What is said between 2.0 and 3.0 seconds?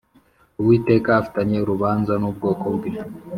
n ubwoko bwe